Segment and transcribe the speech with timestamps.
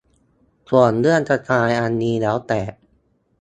[0.69, 2.61] ส่วนเรื่องสไตล์อันนี้แล้วแต่